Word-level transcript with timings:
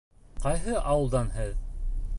—Ҡайһы 0.45 0.73
ауылдан 0.95 1.31
һеҙ? 1.37 1.53